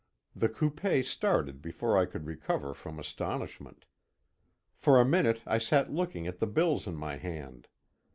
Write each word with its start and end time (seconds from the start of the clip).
The 0.35 0.49
coupé 0.49 1.05
started 1.05 1.61
before 1.61 1.95
I 1.95 2.07
could 2.07 2.25
recover 2.25 2.73
from 2.73 2.97
astonishment. 2.97 3.85
For 4.73 4.99
a 4.99 5.05
minute 5.05 5.43
I 5.45 5.59
sat 5.59 5.93
looking 5.93 6.25
at 6.25 6.39
the 6.39 6.47
bills 6.47 6.87
in 6.87 6.95
my 6.95 7.17
hand. 7.17 7.67